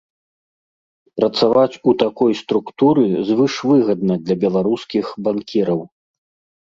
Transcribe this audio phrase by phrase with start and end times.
[1.19, 5.79] Працаваць у такой структуры звышвыгадна для беларускіх банкіраў.